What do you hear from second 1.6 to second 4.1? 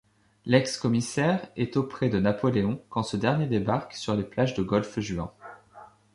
auprès de Napoléon quand ce dernier débarque